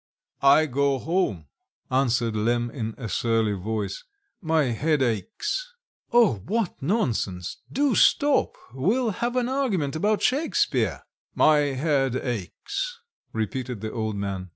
"I 0.41 0.65
go 0.65 0.97
home," 0.97 1.45
answered 1.91 2.35
Lemm 2.35 2.71
in 2.71 2.95
a 2.97 3.07
surly 3.07 3.53
voice; 3.53 4.03
"my 4.41 4.63
head 4.71 5.03
aches." 5.03 5.75
"Oh, 6.11 6.41
what 6.47 6.81
nonsense! 6.81 7.57
do 7.71 7.93
stop. 7.93 8.55
We'll 8.73 9.11
have 9.11 9.35
an 9.35 9.47
argument 9.47 9.95
about 9.95 10.23
Shakespeare." 10.23 11.03
"My 11.35 11.57
head 11.77 12.15
aches," 12.15 12.99
repeated 13.31 13.81
the 13.81 13.91
old 13.91 14.15
man. 14.15 14.49